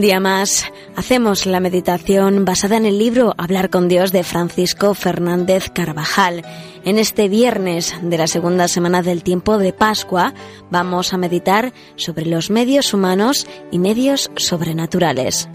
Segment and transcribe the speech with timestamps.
[0.00, 0.64] Un día más
[0.96, 6.42] hacemos la meditación basada en el libro Hablar con Dios de Francisco Fernández Carvajal.
[6.86, 10.32] En este viernes de la segunda semana del tiempo de Pascua
[10.70, 15.50] vamos a meditar sobre los medios humanos y medios sobrenaturales.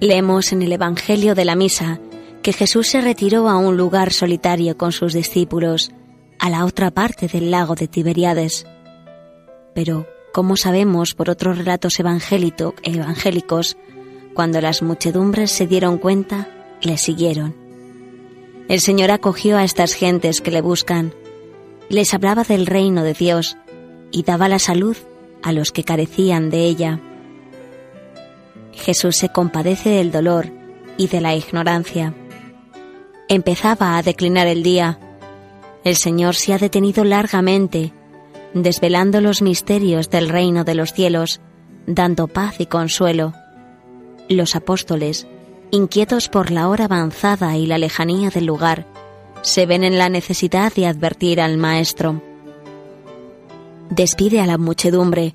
[0.00, 2.00] Leemos en el Evangelio de la Misa
[2.44, 5.92] que Jesús se retiró a un lugar solitario con sus discípulos,
[6.38, 8.66] a la otra parte del lago de Tiberíades.
[9.74, 13.78] Pero, como sabemos por otros relatos evangélicos,
[14.34, 16.46] cuando las muchedumbres se dieron cuenta,
[16.82, 17.56] le siguieron.
[18.68, 21.14] El Señor acogió a estas gentes que le buscan,
[21.88, 23.56] les hablaba del reino de Dios
[24.10, 24.98] y daba la salud
[25.42, 27.00] a los que carecían de ella.
[28.72, 30.52] Jesús se compadece del dolor
[30.98, 32.12] y de la ignorancia.
[33.28, 34.98] Empezaba a declinar el día.
[35.82, 37.92] El Señor se ha detenido largamente,
[38.52, 41.40] desvelando los misterios del reino de los cielos,
[41.86, 43.32] dando paz y consuelo.
[44.28, 45.26] Los apóstoles,
[45.70, 48.86] inquietos por la hora avanzada y la lejanía del lugar,
[49.40, 52.22] se ven en la necesidad de advertir al Maestro.
[53.88, 55.34] Despide a la muchedumbre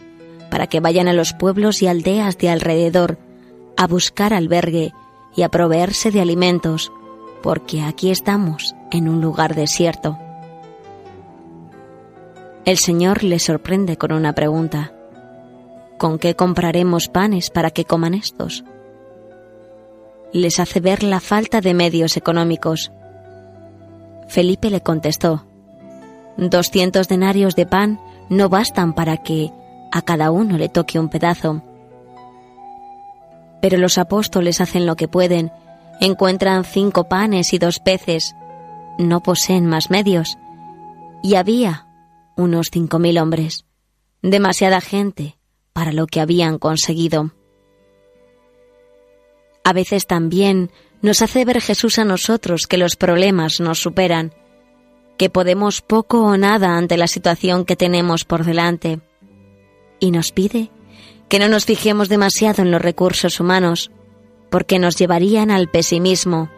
[0.51, 3.17] para que vayan a los pueblos y aldeas de alrededor
[3.77, 4.93] a buscar albergue
[5.35, 6.91] y a proveerse de alimentos,
[7.41, 10.17] porque aquí estamos en un lugar desierto.
[12.65, 14.91] El Señor les sorprende con una pregunta.
[15.97, 18.63] ¿Con qué compraremos panes para que coman estos?
[20.31, 22.91] Les hace ver la falta de medios económicos.
[24.27, 25.45] Felipe le contestó,
[26.37, 29.51] Doscientos denarios de pan no bastan para que
[29.91, 31.63] a cada uno le toque un pedazo
[33.61, 35.51] pero los apóstoles hacen lo que pueden,
[35.99, 38.35] encuentran cinco panes y dos peces,
[38.97, 40.37] no poseen más medios,
[41.23, 41.87] y había
[42.37, 43.65] unos cinco mil hombres,
[44.21, 45.37] demasiada gente
[45.73, 47.31] para lo que habían conseguido.
[49.63, 50.71] A veces también
[51.01, 54.33] nos hace ver Jesús a nosotros que los problemas nos superan,
[55.17, 58.99] que podemos poco o nada ante la situación que tenemos por delante,
[59.99, 60.71] y nos pide
[61.27, 63.91] que no nos fijemos demasiado en los recursos humanos,
[64.49, 66.49] porque nos llevarían al pesimismo,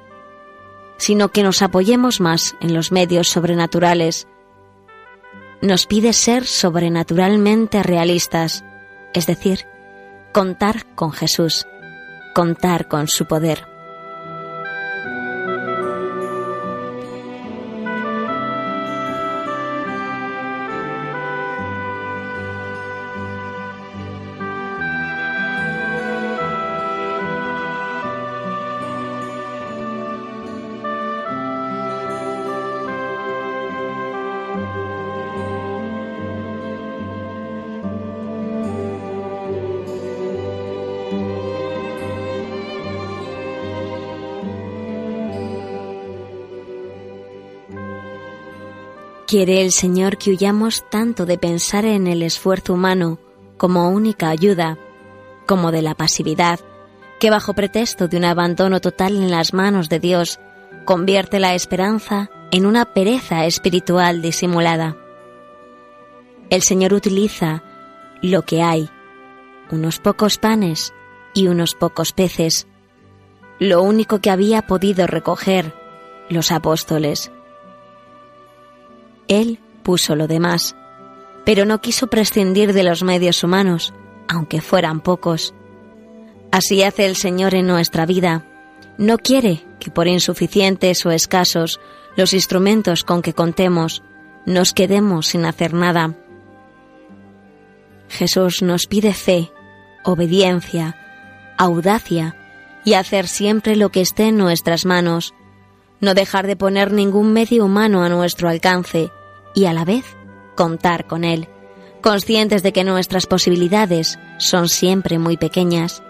[0.97, 4.27] sino que nos apoyemos más en los medios sobrenaturales.
[5.61, 8.63] Nos pide ser sobrenaturalmente realistas,
[9.13, 9.65] es decir,
[10.31, 11.67] contar con Jesús,
[12.33, 13.70] contar con su poder.
[49.31, 53.17] Quiere el Señor que huyamos tanto de pensar en el esfuerzo humano
[53.55, 54.77] como única ayuda,
[55.47, 56.59] como de la pasividad,
[57.17, 60.41] que bajo pretexto de un abandono total en las manos de Dios,
[60.83, 64.97] convierte la esperanza en una pereza espiritual disimulada.
[66.49, 67.63] El Señor utiliza
[68.21, 68.89] lo que hay,
[69.71, 70.93] unos pocos panes
[71.33, 72.67] y unos pocos peces,
[73.59, 75.73] lo único que había podido recoger
[76.27, 77.31] los apóstoles.
[79.31, 80.75] Él puso lo demás,
[81.45, 83.93] pero no quiso prescindir de los medios humanos,
[84.27, 85.53] aunque fueran pocos.
[86.51, 88.45] Así hace el Señor en nuestra vida.
[88.97, 91.79] No quiere que por insuficientes o escasos
[92.17, 94.03] los instrumentos con que contemos
[94.45, 96.13] nos quedemos sin hacer nada.
[98.09, 99.49] Jesús nos pide fe,
[100.03, 100.97] obediencia,
[101.57, 102.35] audacia
[102.83, 105.33] y hacer siempre lo que esté en nuestras manos,
[106.01, 109.09] no dejar de poner ningún medio humano a nuestro alcance,
[109.53, 110.05] y a la vez
[110.55, 111.47] contar con Él,
[112.01, 116.03] conscientes de que nuestras posibilidades son siempre muy pequeñas.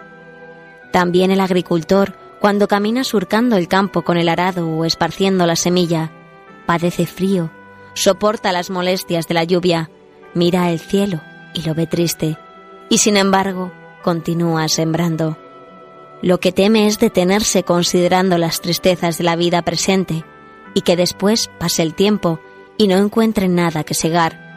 [0.91, 6.11] También el agricultor, cuando camina surcando el campo con el arado o esparciendo la semilla,
[6.65, 7.51] padece frío,
[7.93, 9.89] soporta las molestias de la lluvia,
[10.33, 11.21] mira el cielo
[11.53, 12.37] y lo ve triste,
[12.89, 13.71] y sin embargo
[14.01, 15.37] continúa sembrando.
[16.21, 20.23] Lo que teme es detenerse considerando las tristezas de la vida presente
[20.73, 22.39] y que después pase el tiempo
[22.77, 24.51] y no encuentren nada que segar.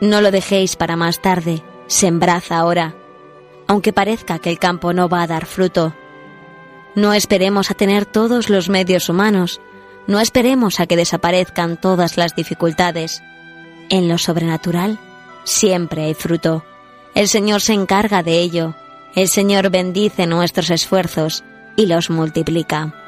[0.00, 2.94] No lo dejéis para más tarde, sembrad ahora,
[3.68, 5.94] aunque parezca que el campo no va a dar fruto.
[6.94, 9.60] No esperemos a tener todos los medios humanos,
[10.06, 13.22] no esperemos a que desaparezcan todas las dificultades.
[13.88, 14.98] En lo sobrenatural
[15.44, 16.64] siempre hay fruto.
[17.14, 18.74] El Señor se encarga de ello.
[19.14, 21.44] El Señor bendice nuestros esfuerzos
[21.76, 23.01] y los multiplica.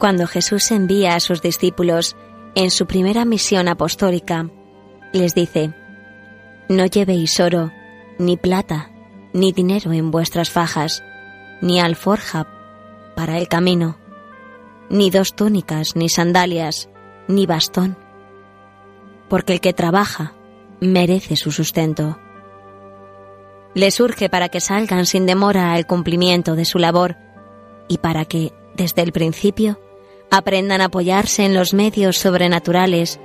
[0.00, 2.16] Cuando Jesús envía a sus discípulos
[2.54, 4.48] en su primera misión apostólica,
[5.12, 5.74] les dice,
[6.70, 7.70] No llevéis oro,
[8.18, 8.90] ni plata,
[9.34, 11.04] ni dinero en vuestras fajas,
[11.60, 12.46] ni alforja
[13.14, 13.98] para el camino,
[14.88, 16.88] ni dos túnicas, ni sandalias,
[17.28, 17.98] ni bastón,
[19.28, 20.32] porque el que trabaja
[20.80, 22.18] merece su sustento.
[23.74, 27.18] Les urge para que salgan sin demora al cumplimiento de su labor
[27.86, 29.78] y para que, desde el principio,
[30.30, 33.18] aprendan a apoyarse en los medios sobrenaturales,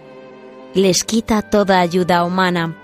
[0.74, 2.76] les quita toda ayuda humana.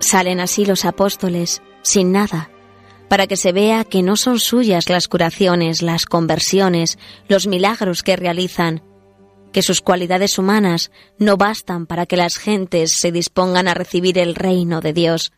[0.00, 2.50] Salen así los apóstoles sin nada,
[3.08, 6.98] para que se vea que no son suyas las curaciones, las conversiones,
[7.28, 8.82] los milagros que realizan,
[9.52, 14.34] que sus cualidades humanas no bastan para que las gentes se dispongan a recibir el
[14.34, 15.32] reino de Dios.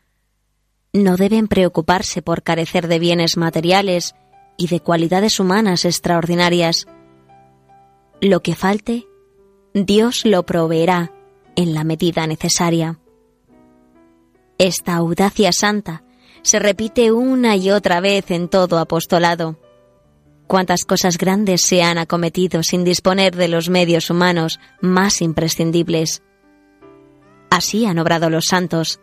[0.93, 4.15] No deben preocuparse por carecer de bienes materiales
[4.61, 6.87] y de cualidades humanas extraordinarias.
[8.21, 9.07] Lo que falte,
[9.73, 11.13] Dios lo proveerá
[11.57, 13.01] en la medida necesaria.
[14.59, 16.05] Esta audacia santa
[16.43, 19.59] se repite una y otra vez en todo apostolado.
[20.47, 26.23] Cuántas cosas grandes se han acometido sin disponer de los medios humanos más imprescindibles.
[27.49, 29.01] Así han obrado los santos.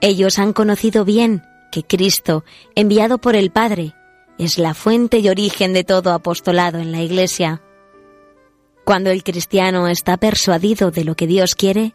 [0.00, 1.42] Ellos han conocido bien
[1.72, 2.44] que Cristo,
[2.76, 3.94] enviado por el Padre,
[4.38, 7.60] es la fuente y origen de todo apostolado en la Iglesia.
[8.84, 11.94] Cuando el cristiano está persuadido de lo que Dios quiere,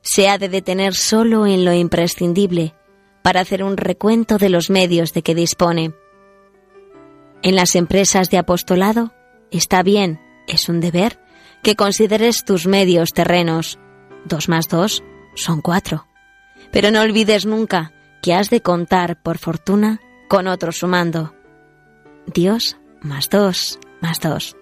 [0.00, 2.74] se ha de detener solo en lo imprescindible
[3.22, 5.94] para hacer un recuento de los medios de que dispone.
[7.42, 9.12] En las empresas de apostolado
[9.50, 11.20] está bien, es un deber,
[11.62, 13.78] que consideres tus medios terrenos.
[14.24, 15.02] Dos más dos
[15.34, 16.06] son cuatro.
[16.72, 21.34] Pero no olvides nunca que has de contar, por fortuna, con otro sumando.
[22.26, 24.56] Dios más dos más dos.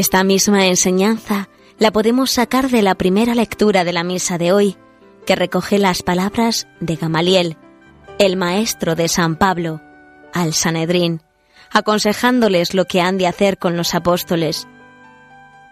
[0.00, 4.78] Esta misma enseñanza la podemos sacar de la primera lectura de la misa de hoy,
[5.26, 7.58] que recoge las palabras de Gamaliel,
[8.18, 9.82] el maestro de San Pablo,
[10.32, 11.20] al Sanedrín,
[11.70, 14.66] aconsejándoles lo que han de hacer con los apóstoles.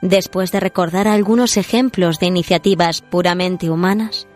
[0.02, 4.28] Después de recordar algunos ejemplos de iniciativas puramente humanas,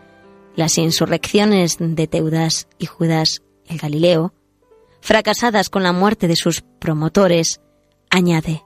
[0.57, 4.33] las insurrecciones de Teudas y Judas el Galileo,
[5.03, 7.61] fracasadas con la muerte de sus promotores,
[8.09, 8.63] añade,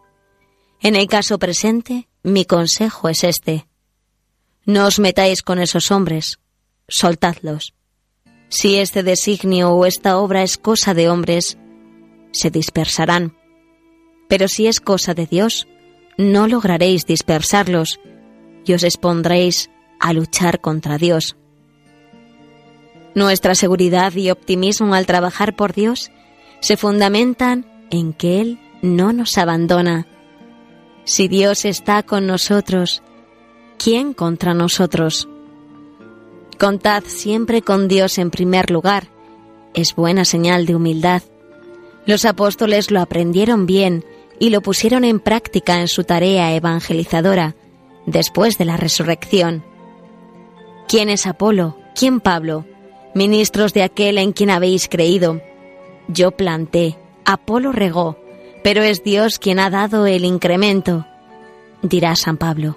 [0.86, 3.66] En el caso presente, mi consejo es este.
[4.66, 6.38] No os metáis con esos hombres,
[6.86, 7.74] soltadlos.
[8.50, 11.58] Si este designio o esta obra es cosa de hombres,
[12.30, 13.36] se dispersarán.
[14.28, 15.66] Pero si es cosa de Dios,
[16.18, 17.98] no lograréis dispersarlos
[18.64, 21.34] y os expondréis a luchar contra Dios.
[23.16, 26.12] Nuestra seguridad y optimismo al trabajar por Dios
[26.60, 30.06] se fundamentan en que Él no nos abandona.
[31.06, 33.02] Si Dios está con nosotros,
[33.78, 35.28] ¿quién contra nosotros?
[36.58, 39.06] Contad siempre con Dios en primer lugar.
[39.72, 41.22] Es buena señal de humildad.
[42.06, 44.04] Los apóstoles lo aprendieron bien
[44.40, 47.54] y lo pusieron en práctica en su tarea evangelizadora
[48.04, 49.64] después de la resurrección.
[50.88, 51.78] ¿Quién es Apolo?
[51.94, 52.66] ¿Quién Pablo?
[53.14, 55.40] ministros de aquel en quien habéis creído.
[56.06, 58.18] Yo planté, Apolo regó,
[58.66, 61.06] pero es Dios quien ha dado el incremento,
[61.82, 62.76] dirá San Pablo.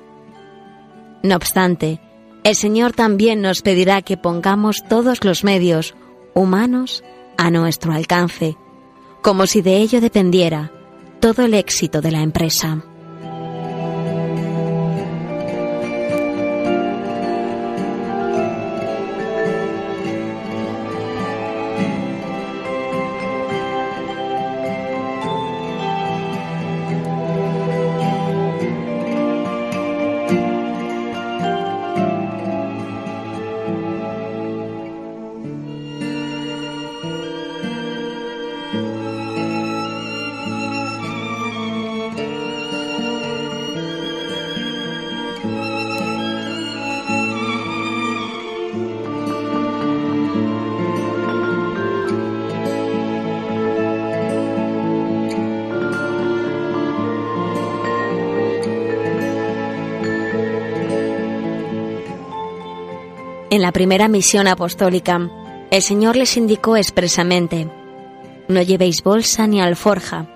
[1.23, 1.99] No obstante,
[2.43, 5.95] el Señor también nos pedirá que pongamos todos los medios
[6.35, 7.03] humanos
[7.37, 8.55] a nuestro alcance,
[9.23, 10.71] como si de ello dependiera
[11.19, 12.83] todo el éxito de la empresa.
[63.59, 65.29] En la primera misión apostólica,
[65.69, 67.69] el Señor les indicó expresamente,
[68.47, 70.27] no llevéis bolsa ni alforja.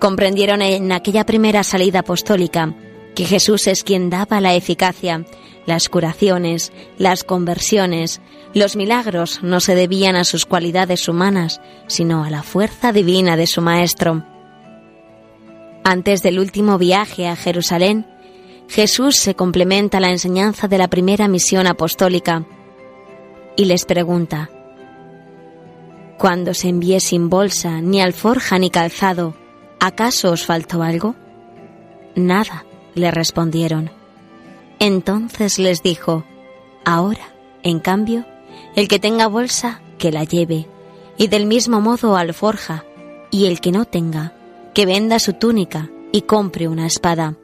[0.00, 2.74] Comprendieron en aquella primera salida apostólica
[3.14, 5.26] que Jesús es quien daba la eficacia,
[5.66, 8.22] las curaciones, las conversiones,
[8.54, 13.46] los milagros no se debían a sus cualidades humanas, sino a la fuerza divina de
[13.46, 14.24] su Maestro.
[15.84, 18.06] Antes del último viaje a Jerusalén,
[18.68, 22.44] Jesús se complementa la enseñanza de la primera misión apostólica
[23.56, 24.50] y les pregunta,
[26.18, 29.34] Cuando se envié sin bolsa, ni alforja, ni calzado,
[29.80, 31.14] ¿acaso os faltó algo?
[32.14, 33.90] Nada, le respondieron.
[34.78, 36.24] Entonces les dijo,
[36.84, 38.26] Ahora, en cambio,
[38.76, 40.66] el que tenga bolsa, que la lleve,
[41.16, 42.84] y del mismo modo alforja,
[43.30, 44.34] y el que no tenga,
[44.74, 47.36] que venda su túnica y compre una espada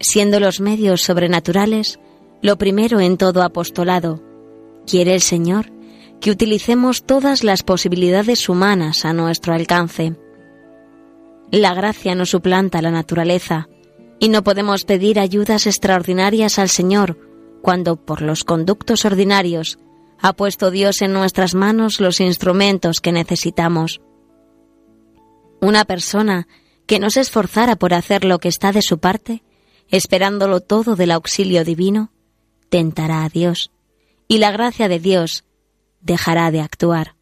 [0.00, 1.98] siendo los medios sobrenaturales
[2.42, 4.22] lo primero en todo apostolado.
[4.86, 5.72] Quiere el Señor
[6.20, 10.14] que utilicemos todas las posibilidades humanas a nuestro alcance.
[11.50, 13.68] La gracia no suplanta la naturaleza
[14.18, 17.18] y no podemos pedir ayudas extraordinarias al Señor
[17.62, 19.78] cuando por los conductos ordinarios
[20.20, 24.00] ha puesto Dios en nuestras manos los instrumentos que necesitamos.
[25.60, 26.48] Una persona
[26.86, 29.42] que no se esforzara por hacer lo que está de su parte
[29.90, 32.10] esperándolo todo del auxilio divino,
[32.68, 33.70] tentará a Dios,
[34.28, 35.44] y la gracia de Dios
[36.00, 37.14] dejará de actuar.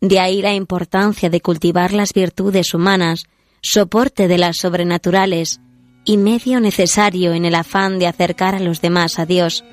[0.00, 3.24] De ahí la importancia de cultivar las virtudes humanas,
[3.62, 5.60] soporte de las sobrenaturales
[6.04, 9.64] y medio necesario en el afán de acercar a los demás a Dios.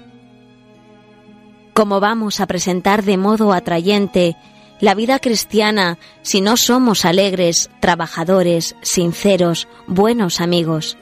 [1.74, 4.36] ¿Cómo vamos a presentar de modo atrayente
[4.80, 10.98] la vida cristiana si no somos alegres, trabajadores, sinceros, buenos amigos?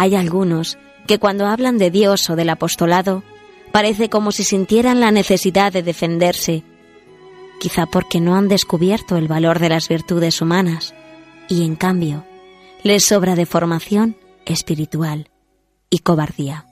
[0.00, 3.22] Hay algunos que cuando hablan de Dios o del apostolado,
[3.70, 6.64] parece como si sintieran la necesidad de defenderse,
[7.60, 10.94] quizá porque no han descubierto el valor de las virtudes humanas,
[11.50, 12.24] y en cambio
[12.82, 14.16] les sobra de formación
[14.46, 15.28] espiritual
[15.90, 16.69] y cobardía.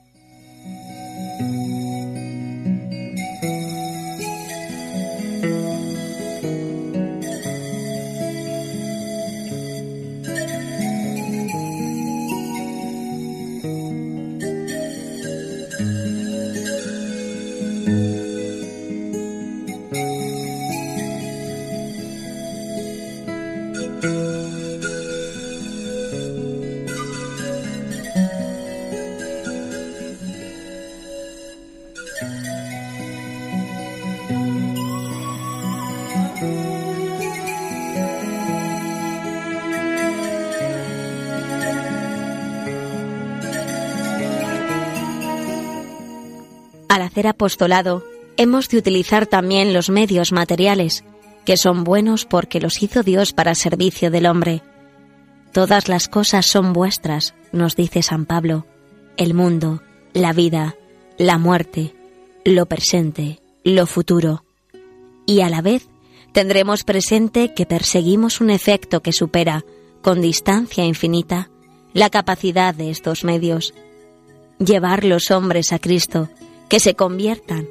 [46.89, 48.03] Al hacer apostolado,
[48.35, 51.03] hemos de utilizar también los medios materiales,
[51.45, 54.63] que son buenos porque los hizo Dios para servicio del hombre.
[55.53, 58.65] Todas las cosas son vuestras, nos dice San Pablo,
[59.17, 60.75] el mundo, la vida,
[61.19, 61.93] la muerte,
[62.43, 64.43] lo presente, lo futuro.
[65.27, 65.87] Y a la vez
[66.31, 69.63] tendremos presente que perseguimos un efecto que supera,
[70.01, 71.51] con distancia infinita,
[71.93, 73.75] la capacidad de estos medios.
[74.57, 76.29] Llevar los hombres a Cristo,
[76.69, 77.67] que se conviertan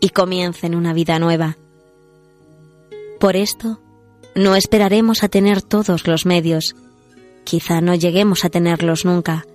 [0.00, 1.56] y comiencen una vida nueva.
[3.18, 3.80] Por esto,
[4.34, 6.74] no esperaremos a tener todos los medios,
[7.44, 9.46] quizá no lleguemos a tenerlos nunca,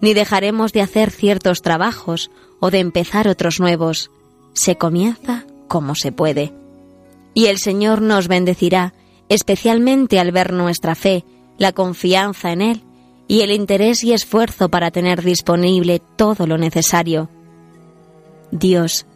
[0.00, 4.10] ni dejaremos de hacer ciertos trabajos o de empezar otros nuevos.
[4.54, 6.52] Se comienza como se puede.
[7.34, 8.94] Y el Señor nos bendecirá,
[9.28, 11.24] especialmente al ver nuestra fe,
[11.58, 12.82] la confianza en Él
[13.28, 17.28] y el interés y esfuerzo para tener disponible todo lo necesario.
[18.50, 19.06] Dios,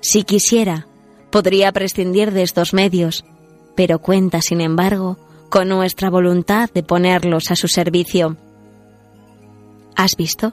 [0.00, 0.86] si quisiera,
[1.30, 3.24] podría prescindir de estos medios,
[3.74, 5.18] pero cuenta, sin embargo,
[5.50, 8.36] con nuestra voluntad de ponerlos a su servicio.
[9.96, 10.52] ¿Has visto?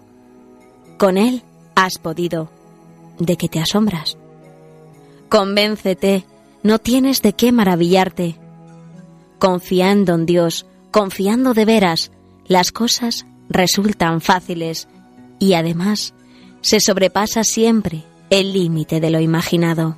[0.97, 1.43] Con Él
[1.75, 2.49] has podido.
[3.19, 4.17] ¿De qué te asombras?
[5.29, 6.25] Convéncete,
[6.63, 8.37] no tienes de qué maravillarte.
[9.39, 12.11] Confiando en Dios, confiando de veras,
[12.47, 14.87] las cosas resultan fáciles
[15.39, 16.13] y además
[16.61, 19.95] se sobrepasa siempre el límite de lo imaginado.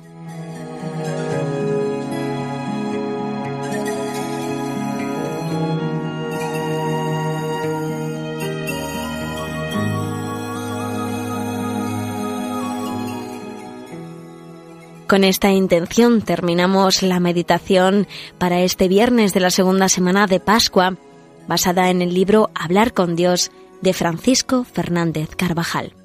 [15.08, 20.96] Con esta intención terminamos la meditación para este viernes de la segunda semana de Pascua,
[21.48, 25.97] basada en el libro Hablar con Dios de Francisco Fernández Carvajal.